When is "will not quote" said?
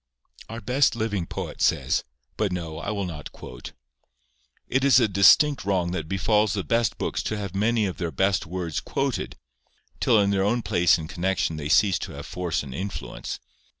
2.89-3.73